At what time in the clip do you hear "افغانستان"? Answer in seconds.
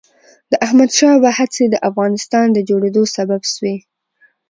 1.89-2.47